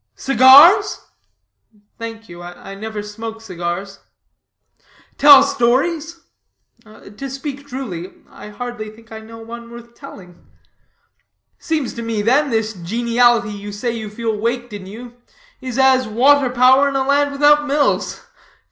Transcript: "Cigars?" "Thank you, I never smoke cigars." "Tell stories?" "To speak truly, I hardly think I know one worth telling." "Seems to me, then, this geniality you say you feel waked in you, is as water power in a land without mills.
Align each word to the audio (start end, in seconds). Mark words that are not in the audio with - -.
"Cigars?" 0.15 0.99
"Thank 1.99 2.27
you, 2.27 2.41
I 2.41 2.73
never 2.73 3.03
smoke 3.03 3.39
cigars." 3.39 3.99
"Tell 5.19 5.43
stories?" 5.43 6.21
"To 6.85 7.29
speak 7.29 7.67
truly, 7.67 8.11
I 8.27 8.49
hardly 8.49 8.89
think 8.89 9.11
I 9.11 9.19
know 9.19 9.37
one 9.37 9.69
worth 9.69 9.93
telling." 9.93 10.47
"Seems 11.59 11.93
to 11.93 12.01
me, 12.01 12.23
then, 12.23 12.49
this 12.49 12.73
geniality 12.73 13.51
you 13.51 13.71
say 13.71 13.91
you 13.91 14.09
feel 14.09 14.35
waked 14.35 14.73
in 14.73 14.87
you, 14.87 15.17
is 15.61 15.77
as 15.77 16.07
water 16.07 16.49
power 16.49 16.89
in 16.89 16.95
a 16.95 17.05
land 17.05 17.31
without 17.31 17.67
mills. 17.67 18.21